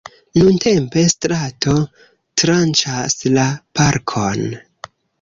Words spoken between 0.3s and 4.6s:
Nuntempe strato tranĉas la parkon.